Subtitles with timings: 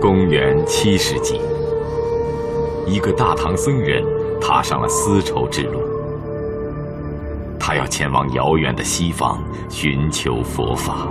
[0.00, 1.38] 公元七世纪，
[2.86, 4.02] 一个大唐僧人
[4.40, 5.78] 踏上了丝绸之路。
[7.58, 11.06] 他要前往遥远的西方寻求佛法。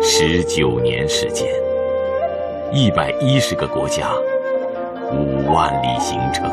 [0.00, 1.48] 十九年时间，
[2.72, 4.06] 一百一十个国家，
[5.12, 6.48] 五万里行程，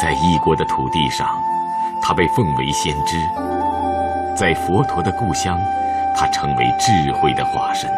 [0.00, 1.26] 在异国的土地上，
[2.00, 3.16] 他被奉为先知；
[4.36, 5.58] 在佛陀的故乡，
[6.14, 7.90] 他成为智慧的化身。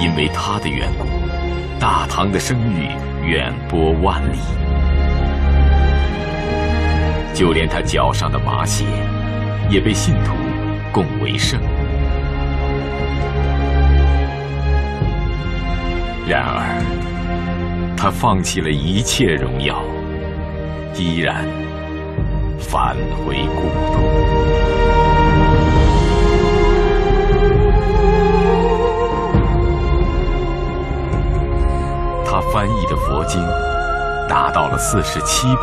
[0.00, 1.06] 因为他的缘故，
[1.80, 2.90] 大唐的声誉
[3.26, 4.38] 远播万里。
[7.32, 8.84] 就连他脚上的麻鞋，
[9.70, 10.34] 也被信徒
[10.92, 11.60] 供为圣。
[16.28, 19.82] 然而，他放弃了一切荣耀，
[20.94, 21.44] 依然
[22.74, 24.02] 返回故土。
[32.26, 33.40] 他翻译的佛经
[34.28, 35.62] 达到了四十七部。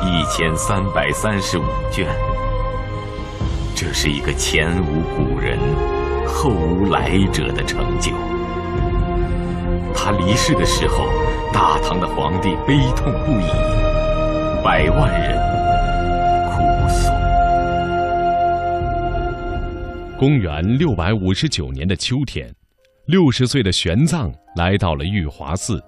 [0.00, 2.06] 一千三百三十五卷，
[3.74, 5.58] 这是一个前无古人、
[6.24, 8.12] 后无来者的成就。
[9.92, 11.06] 他离世的时候，
[11.52, 13.50] 大唐的皇帝悲痛不已，
[14.62, 15.36] 百万人
[20.18, 22.50] 公元六百五十九年的秋天，
[23.04, 25.78] 六十岁的玄奘来到了玉华寺。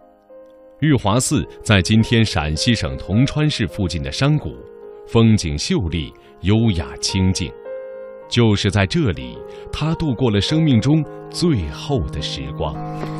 [0.80, 4.54] 玉华寺在今天陕西省铜川市附近的山谷，
[5.06, 6.12] 风景秀丽、
[6.42, 7.50] 优雅清静。
[8.28, 9.36] 就是在这里，
[9.72, 12.74] 他度过了生命中最后的时光。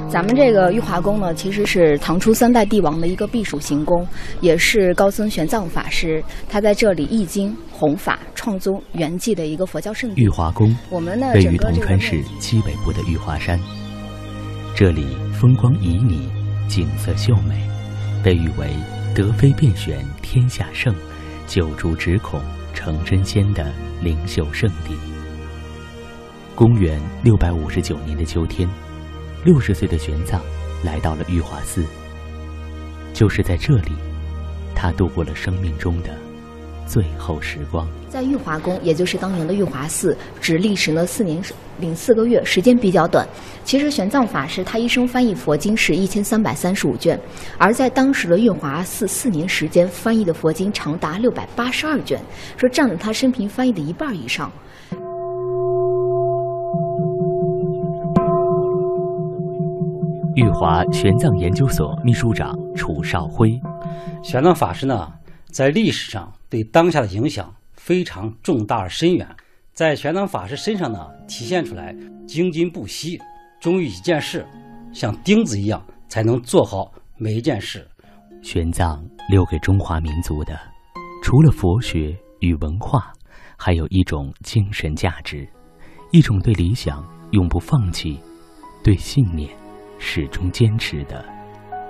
[0.08, 4.06] 咱们这个玉华宫呢，其实是唐初三代帝王的一个避暑行宫，
[4.40, 10.22] 也是高僧玄奘法师他在这里译经、弘法、创宗圆寂的一个佛教圣地。
[10.22, 13.60] 玉华宫，我们呢位于铜川市西北部的玉华山，
[14.74, 16.18] 这里风光旖旎。
[16.68, 17.66] 景色秀美，
[18.22, 18.68] 被誉为
[19.16, 20.94] “德妃遍选天下圣，
[21.46, 22.38] 九竹只恐
[22.78, 24.96] 成真仙”的灵秀圣地。
[26.54, 28.68] 公元六百五十九年的秋天，
[29.44, 30.38] 六十岁的玄奘
[30.84, 31.84] 来到了玉华寺。
[33.12, 33.90] 就是在这里，
[34.76, 36.27] 他度过了生命中的。
[36.88, 41.38] 最后时光，在玉华宫，也就是当年的玉华寺，只历时了四年
[41.78, 43.28] 零四个月，时间比较短。
[43.62, 47.20] 其实玄奘法师他一生翻译佛经是一千三百三十五卷，
[47.58, 52.18] 而在当时的玉华寺四年时间翻译的佛经长达六百八十二卷，
[52.56, 54.50] 说占了他生平翻译的一半以上。
[60.34, 63.60] 玉华玄奘研究所秘书长楚少辉，
[64.22, 65.06] 玄奘法师呢，
[65.52, 66.32] 在历史上。
[66.50, 69.28] 对当下的影响非常重大而深远，
[69.74, 71.94] 在玄奘法师身上呢体现出来，
[72.26, 73.20] 精进不息，
[73.60, 74.46] 忠于一件事，
[74.92, 77.86] 像钉子一样才能做好每一件事。
[78.42, 78.98] 玄奘
[79.28, 80.58] 留给中华民族的，
[81.22, 83.12] 除了佛学与文化，
[83.56, 85.46] 还有一种精神价值，
[86.12, 88.18] 一种对理想永不放弃、
[88.82, 89.50] 对信念
[89.98, 91.24] 始终坚持的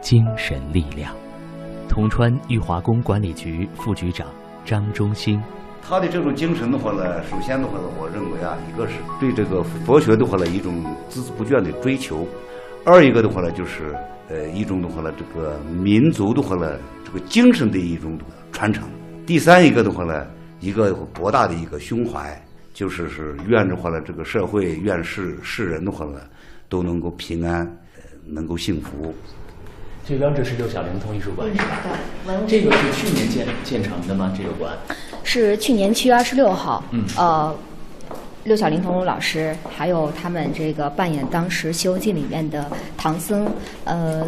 [0.01, 1.15] 精神力量。
[1.89, 4.27] 铜川玉华宫管理局副局长。
[4.69, 5.41] 张忠兴，
[5.83, 12.27] 他的这种精神的话呢，首先的话呢，我认为啊，一个是对这个佛学的话呢一种孜孜不倦的追求；
[12.85, 13.97] 二一个的话呢，就是
[14.29, 18.19] 呃一种的话呢，这个民族的话呢，这个精神的一种
[18.53, 18.85] 传承；
[19.27, 20.27] 第三一个的话呢，
[20.61, 22.39] 一个博大的一个胸怀，
[22.75, 26.21] 就是是愿的话呢，这个社会愿世世人的话呢，
[26.69, 27.61] 都能够平安，
[27.97, 29.15] 呃能够幸福。
[30.09, 31.83] 这标志是六小龄童艺术馆是吧？
[32.25, 34.33] 对这个是去年建建成的吗？
[34.35, 34.73] 这个馆
[35.23, 36.83] 是去年七月二十六号。
[36.93, 37.05] 嗯。
[37.15, 37.55] 呃，
[38.45, 42.65] 六小龄童老师还有他们这个扮演当时《西游记》里面的
[42.97, 43.47] 唐僧，
[43.85, 44.27] 呃，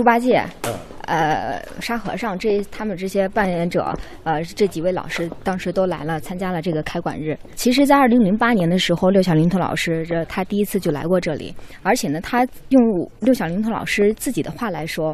[0.00, 0.42] 猪八戒。
[0.62, 0.72] 嗯。
[1.06, 7.36] 呃，沙和尚这他们这些扮演者，呃，这几位老师当时都来了，参加了这个开馆日。
[7.56, 11.52] 其实，在二零零八年的时候，六小龄童老师这他第一次就来过这里，
[11.82, 15.12] 而且呢，他用六小龄童老师自己的话来说，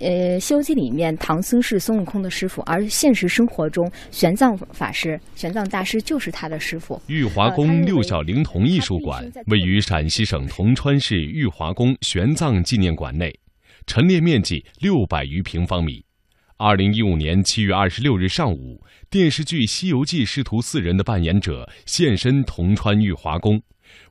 [0.00, 7.00] 呃，《西游记》里面唐僧是孙悟空的师傅，而现实生活中，玄奘法师、玄奘大师就是他的师傅。
[7.06, 13.34] 玉华宫六小龄童艺术馆位于陕西省铜川市玉华宫玄奘纪念馆内。
[13.86, 16.04] 陈列面积六百余平方米。
[16.56, 23.60] 二零一五年七月二十六日上午，电视剧《西游记》师徒四人的扮演者现身铜川玉华宫，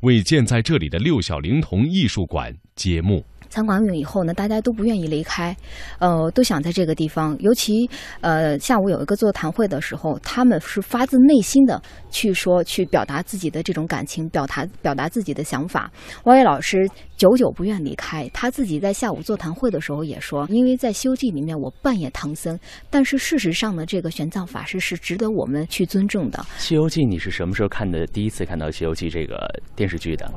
[0.01, 3.25] 为建在这里的六小龄童艺术馆揭幕。
[3.49, 5.55] 参观完以后呢，大家都不愿意离开，
[5.99, 7.35] 呃，都想在这个地方。
[7.39, 7.89] 尤其
[8.21, 15.91] 呃，下午有一个座谈会的时候，他们是发自内心的去说、去表达自己的这种感情，表达表达自己的想法。
[16.23, 22.57] 王伟老师久久不愿离开，他自己在下午座谈会的时候也说，因为在《西游记》里面我扮演唐僧，
[22.89, 26.39] 但是事实上呢，这个玄奘法师是值得我们去尊重的。
[26.57, 28.05] 《西游记》你是什么时候看的？
[28.07, 30.29] 第一次看到《西游记》这个电视剧的？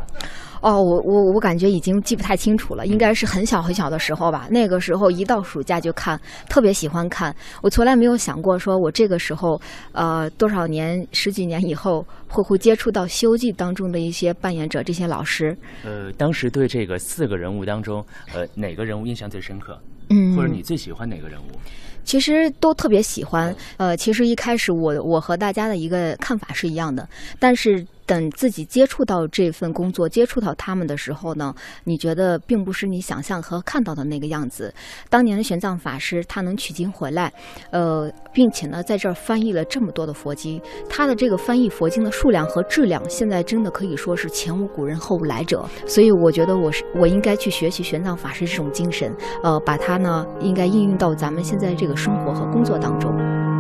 [0.63, 4.49] 哦，我我我感觉已经记不太清楚了，应该是很小很小的时候吧。
[4.51, 7.35] 那个时候一到暑假就看，特别喜欢看。
[7.61, 9.61] 我从来没有想过，说我这个时候，
[9.93, 15.55] 呃，多少年十几年以后，会会接触到《西游记》当中的一些扮演者，这些老师。
[15.85, 18.03] 呃，当时对这个四个人物当中，
[18.33, 19.79] 呃，哪个人物印象最深刻？
[20.09, 21.61] 嗯，或者你最喜欢哪个人物？
[22.03, 23.55] 其实都特别喜欢。
[23.77, 27.07] 呃，其实一开始我我和大家的一个看法是一样的，
[27.39, 27.87] 但是。
[28.07, 31.53] 等自己接触到这份工作，接触到他们的时候呢，
[31.85, 34.73] 你觉得并不是你想象和看到的那个样子。
[35.11, 37.33] 当年的玄奘法师他能取经回来，
[37.71, 45.65] 呃，并且呢在这儿翻译了这么多的佛经，他的这个翻译佛经的数量和质量，现在真的可以说是前无古人后无来者。
[45.87, 49.13] 所以我觉得我是我应该去学习玄奘法师这种精神，
[49.43, 53.56] 呃，把它呢应该应用到咱们现在这个生活和工作当中。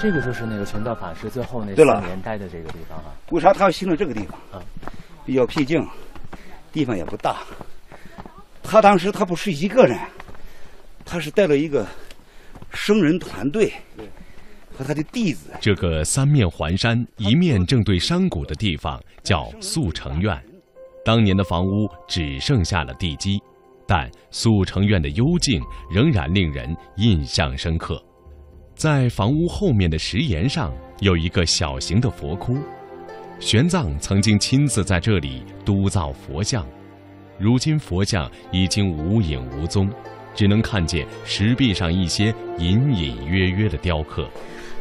[0.00, 3.12] 这个就是那个玄奘法师最后那四年待的这个地方啊。
[3.30, 4.62] 为啥他要选择这个地方啊？
[5.26, 5.86] 比较僻静，
[6.72, 7.42] 地方也不大。
[8.62, 9.98] 他当时他不是一个人，
[11.04, 11.86] 他是带了一个
[12.72, 13.70] 僧人团队
[14.74, 15.50] 和他的弟子。
[15.60, 20.42] 这个三面环山、一面正对山谷的地方叫速成院。
[21.04, 23.38] 当年的房屋只剩下了地基，
[23.86, 25.60] 但速成院的幽静
[25.92, 28.02] 仍然令人印象深刻。
[28.80, 32.56] 在房屋后面的石岩上有一个小型的佛窟，
[33.38, 36.66] 玄奘曾经亲自在这里督造佛像，
[37.38, 39.86] 如今佛像已经无影无踪，
[40.34, 44.26] 只能看见石壁上一些隐隐约约的雕刻。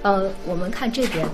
[0.04, 1.28] 呃，我们看这边，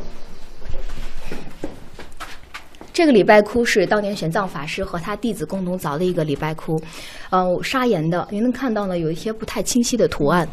[2.91, 6.81] 这个礼拜窟是当年玄奘法师和他弟子共同凿的一个礼拜窟，
[7.29, 10.49] 呃，砂岩的，您能看到呢，有一些不太清晰的图案。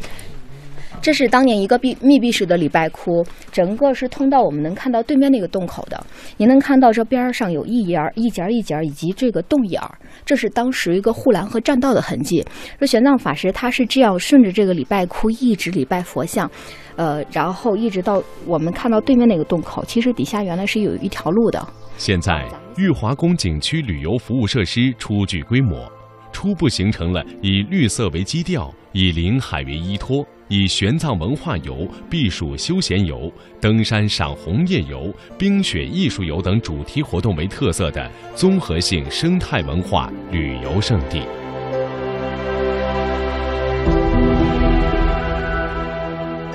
[1.03, 3.21] 这是当年一个闭密闭式的礼拜窟，
[3.51, 6.01] 整个是通到我们能看到对面那个洞口的。
[6.37, 12.41] 您能看到这边上有一沿一节一节以及这个洞眼儿，这是当时一个护栏和栈道的痕迹。
[12.79, 16.49] 说玄奘法师他是这样顺着这个礼拜窟一直礼拜佛像，
[16.95, 21.61] 呃，然后一直到我们看到对面那个洞口，其实底下原来是有一条路的。
[21.97, 22.47] 现在
[22.77, 25.85] 玉华宫景区旅游服务设施初具规模，
[26.31, 30.25] 初步形成了以绿色为基调，以林海为依托。
[30.55, 41.23] 以玄奘文化游、避暑休闲游、登山赏红叶游、冰雪艺术游等主题活动为特色的综合性生态文化旅游胜地。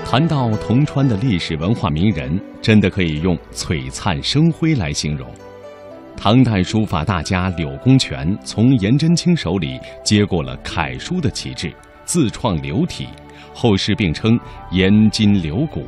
[0.07, 5.29] 谈到铜川的历史文化名人，真的可以用璀璨生辉来形容。
[6.17, 11.75] 唐代书法大家柳公权从颜真卿手里接过了楷书的旗帜，
[12.05, 13.09] 自创流体。
[13.61, 14.39] 后世并称
[14.71, 15.85] 颜筋柳骨，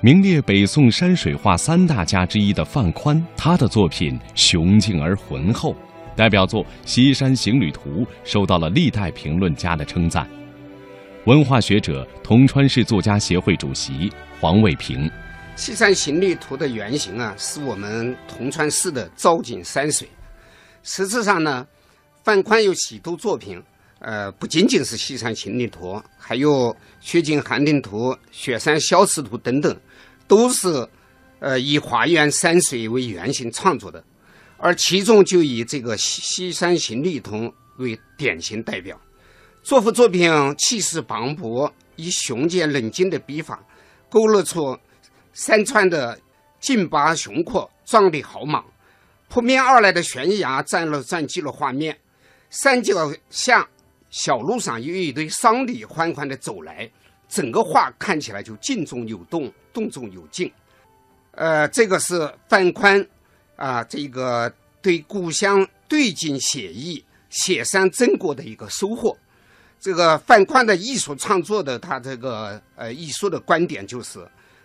[0.00, 5.74] 名列北宋山水画三大家之一的范宽，他的作品雄劲而浑厚，
[6.14, 7.90] 代表作《西山行旅图》
[8.22, 10.24] 受到了历代评论家的称赞。
[11.24, 14.08] 文化学者、铜川市作家协会主席
[14.40, 15.08] 黄卫平，
[15.56, 20.08] 《西山行旅图》的原型啊，是我们铜川市的昭景山水。
[20.84, 21.66] 实质上呢，
[22.22, 23.60] 范宽有许多作品。
[24.04, 29.80] 呃，不仅仅是《西山行旅图》，还有《雪景寒林图》《雪山消石图》等等，
[30.26, 30.88] 都是
[31.38, 34.02] 呃以华园山水为原型创作的。
[34.58, 37.36] 而其中就以这个《西西山行旅图》
[37.76, 39.00] 为典型代表。
[39.62, 40.28] 这幅作品
[40.58, 43.64] 气势磅礴，以雄健冷静的笔法，
[44.10, 44.76] 勾勒出
[45.32, 46.18] 山川的
[46.58, 48.64] 劲拔雄阔、壮丽豪莽。
[49.28, 51.96] 扑面而来的悬崖占了占据了画面，
[52.50, 53.68] 山脚下。
[54.12, 56.88] 小路上有一堆商旅缓缓地走来，
[57.28, 60.52] 整个画看起来就静中有动，动中有静。
[61.30, 63.04] 呃，这个是范宽
[63.56, 69.16] 啊，这个对故乡对景写意、写山真国的一个收获。
[69.80, 74.20] 这个范宽的艺术创作的他这个呃艺术的观点就是，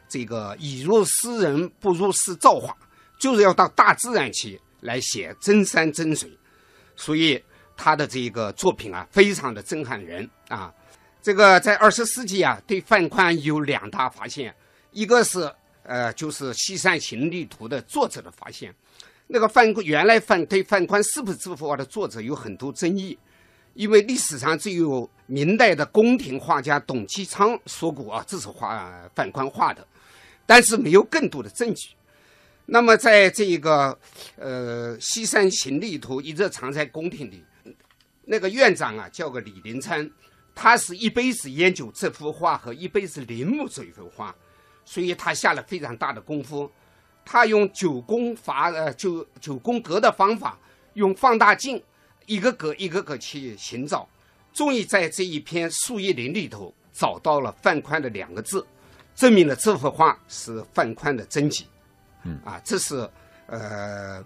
[0.09, 2.75] 这个以入诗人不入诗造化，
[3.17, 6.29] 就是要到大自然去来写真山真水，
[6.97, 7.41] 所以
[7.77, 10.73] 他的这个作品啊，非常的震撼人啊。
[11.21, 14.53] 这个在二十世纪啊，对范宽有两大发现，
[14.91, 15.49] 一个是
[15.83, 18.73] 呃，就是《西山行旅图》的作者的发现。
[19.27, 23.17] 那个范原来范对范宽是不是这幅画的作者有很多争议，
[23.73, 29.85] 因为历史上只有明代的宫廷画家董其昌说过啊，这是画范宽画的，
[30.45, 31.89] 但是没有更多的证据。
[32.67, 33.97] 那么在这一个
[34.37, 37.43] 呃《西山行旅图》一直藏在宫廷里，
[38.29, 40.09] 那个院长啊叫个李林参。
[40.59, 44.35] 他是一辈子研究这幅画和一辈子临摹这一幅画，
[44.83, 46.67] 所以他下了非常大的功夫。
[47.23, 50.57] 他用九宫法呃九九宫格的方法，
[50.95, 51.79] 用放大镜
[52.25, 54.09] 一个格一个个去寻找，
[54.51, 58.65] 终于在这一片树叶林里头找到了范宽的两个字，
[59.13, 61.67] 证明了这幅画是范宽的真迹。
[62.23, 63.07] 嗯啊，这是
[63.45, 64.25] 呃。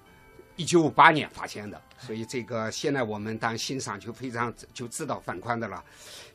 [0.61, 5.83] 一九五八年发现的，所以这个现在我们当欣赏就非常就知道范宽的了，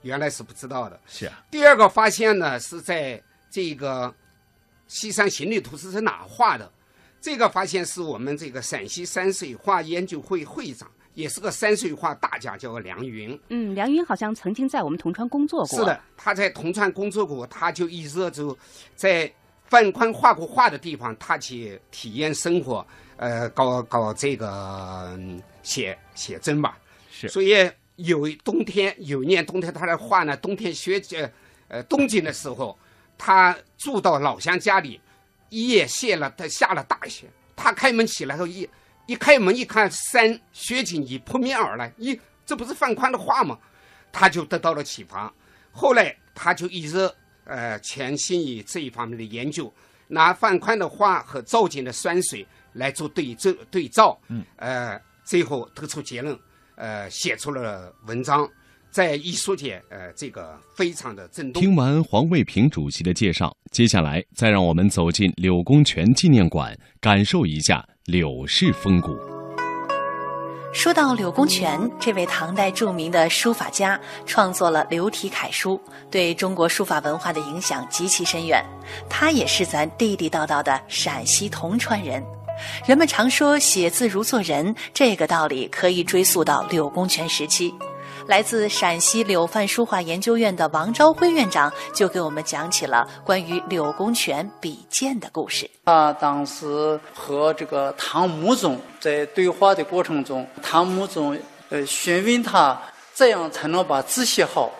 [0.02, 0.98] 原来是不知道的。
[1.06, 1.44] 是啊。
[1.48, 4.08] 第二个发现呢，是在这个
[4.88, 6.68] 《西山行旅图》是在哪画的？
[7.20, 13.40] 这个发现是我们这个陕西山水画研究会会长，也是个山水画大家，叫梁云。
[13.50, 15.78] 嗯，梁云好像曾经在我们铜川工作过。
[15.78, 18.58] 是的，他在铜川工作过，他就一直就
[18.96, 19.32] 在
[19.68, 22.86] 范宽画过画的地方，他去体验生活。
[23.18, 25.18] 呃，搞搞这个
[25.62, 26.76] 写写真吧，
[27.10, 27.26] 是。
[27.28, 31.30] 所以有冬天，有一年冬天，他的画呢，冬天雪呃
[31.68, 32.78] 呃冬季的时候，
[33.16, 35.00] 他住到老乡家里，
[35.48, 38.68] 一夜下了他下了大雪，他开门起来后一
[39.06, 43.58] 一开门一看山雪景已扑面而来，一，这不是范宽的画吗？
[44.12, 45.32] 他就得到了启发，
[45.72, 47.10] 后来他就一直
[47.46, 49.72] 呃全心于这一方面的研究，
[50.08, 52.46] 拿范宽的画和造景的山水。
[52.76, 56.38] 来做对照对照，嗯，呃，最后得出结论，
[56.74, 58.46] 呃，写出了文章，
[58.90, 61.62] 在艺术界，呃，这个非常的震动。
[61.62, 69.35] 听完黄卫平主席的介绍，接下来再让我们走进柳公权纪念馆，感受一下柳氏风骨。
[70.72, 75.80] 说到柳公权，这位唐代著名的书法家，创作了流体楷书，
[76.10, 78.62] 对中国书法文化的影响极其深远。
[79.08, 82.22] 他也是咱地地道道的陕西铜川人。
[82.86, 87.72] 人们常说写字如做人，这个道理可以追溯到柳公权时期。
[88.28, 95.70] 来自陕西柳范书画研究院的王朝辉院长就给我们讲起了关于柳公权笔剑的故事。
[95.84, 102.76] 他当时和这个唐穆宗在对话的过程中，唐穆宗呃询问他
[103.14, 104.72] 怎样才能把字写好，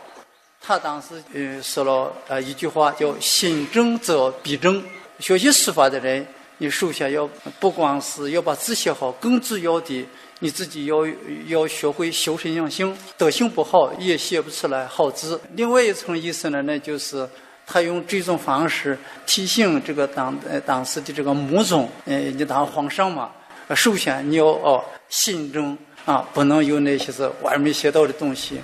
[0.61, 4.83] 他当时呃说了呃一句话叫“心正则笔正”。
[5.21, 6.27] 学习书法的人。
[6.59, 7.29] 你首先要
[7.61, 10.09] 不光是要把字写好，更主要的
[10.41, 10.97] 你自己要
[11.47, 15.41] 要学会修身养性，德行不好也写不出来好字。
[15.55, 17.27] 另外一层意思呢，那就是
[17.67, 23.31] 他用这种方式提醒这个当呃当时的这个穆宗，呃，你当皇上嘛，
[23.75, 28.61] 首先你要哦心正啊，不能有那些是歪门邪道的东西。